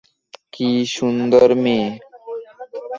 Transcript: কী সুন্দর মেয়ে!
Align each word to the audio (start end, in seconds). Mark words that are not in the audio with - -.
কী 0.53 0.69
সুন্দর 0.95 1.49
মেয়ে! 1.63 1.87